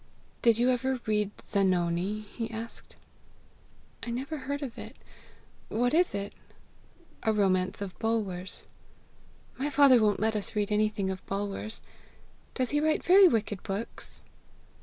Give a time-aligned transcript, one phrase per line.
[0.41, 2.95] "Did you ever read Zanoni?" he asked.
[4.01, 4.95] "I never heard of it.
[5.69, 6.33] What is it?"
[7.21, 8.65] "A romance of Bulwer's."
[9.59, 11.83] "My father won't let us read anything of Bulwer's.
[12.55, 14.23] Does he write very wicked books?"